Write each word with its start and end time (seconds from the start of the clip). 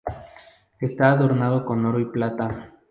Está 0.79 1.11
adornado 1.11 1.63
con 1.63 1.85
oro 1.85 1.99
y 1.99 2.05
plata. 2.05 2.73